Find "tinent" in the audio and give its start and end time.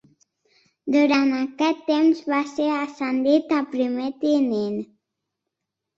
4.25-4.85